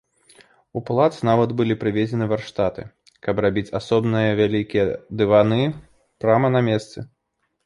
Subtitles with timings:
[0.79, 2.81] У палац нават былі прывезены варштаты,
[3.27, 4.87] каб рабіць асобныя вялікія
[5.21, 5.61] дываны
[6.25, 6.99] прама на месцы.